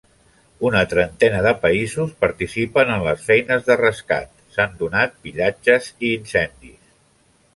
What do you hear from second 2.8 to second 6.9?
en les feines de rescat, s'han donat pillatges i incendis.